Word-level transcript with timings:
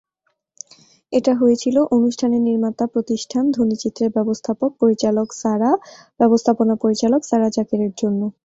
এটা 1.13 1.33
হয়েছিল 1.35 1.75
অনুষ্ঠানের 1.95 2.41
নির্মাতা 2.49 2.85
প্রতিষ্ঠান 2.93 3.43
ধ্বনিচিত্রের 3.51 4.09
ব্যবস্থাপনা 6.19 6.75
পরিচালক 6.81 7.21
সারা 7.29 7.47
যাকেরের 7.57 7.93
জন্য। 8.01 8.21